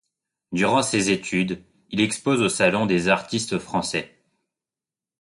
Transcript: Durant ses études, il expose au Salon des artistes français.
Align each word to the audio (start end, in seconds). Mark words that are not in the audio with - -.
Durant 0.51 0.81
ses 0.81 1.11
études, 1.11 1.63
il 1.91 2.01
expose 2.01 2.41
au 2.41 2.49
Salon 2.49 2.87
des 2.87 3.07
artistes 3.07 3.59
français. 3.59 4.17